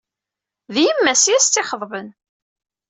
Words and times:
D 0.73 0.75
yemma-s 0.85 1.25
i 1.27 1.33
as-tt-id-ixeḍben. 1.37 2.07